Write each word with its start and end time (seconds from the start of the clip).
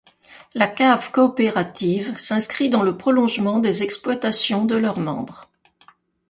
La 0.55 0.65
cave 0.67 1.11
coopérative 1.11 2.17
s'inscrit 2.17 2.71
dans 2.71 2.81
le 2.81 2.97
prolongement 2.97 3.59
des 3.59 3.83
exploitations 3.83 4.65
de 4.65 4.73
leurs 4.75 4.97
membres. 4.99 5.47